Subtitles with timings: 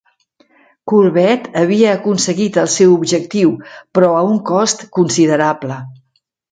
[0.91, 3.55] Courbet havia aconseguit el seu objectiu,
[3.99, 5.81] però a un cost considerable.